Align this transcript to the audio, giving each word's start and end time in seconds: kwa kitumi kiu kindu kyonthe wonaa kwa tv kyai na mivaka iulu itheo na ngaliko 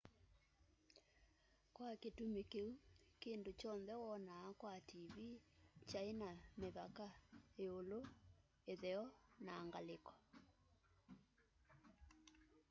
kwa 1.75 1.89
kitumi 2.01 2.41
kiu 2.51 2.69
kindu 3.21 3.51
kyonthe 3.59 3.93
wonaa 4.03 4.47
kwa 4.59 4.73
tv 4.89 5.15
kyai 5.87 6.11
na 6.21 6.29
mivaka 6.61 7.07
iulu 7.63 7.99
itheo 8.73 9.03
na 9.45 9.53
ngaliko 9.67 10.13